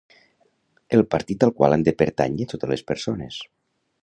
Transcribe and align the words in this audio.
El 0.97 1.03
Partit 1.11 1.45
al 1.49 1.53
qual 1.59 1.77
han 1.77 1.85
de 1.89 1.95
pertànyer 2.01 2.51
totes 2.55 2.73
les 2.75 2.87
persones. 2.93 3.41